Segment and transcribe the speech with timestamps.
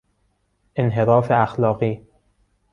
[0.77, 2.03] انحراف اخلاقی